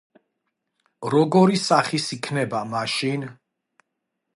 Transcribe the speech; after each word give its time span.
როგორი 1.15 1.61
სახის 1.67 2.09
იქნება 2.19 2.67
მაშინ? 2.75 3.33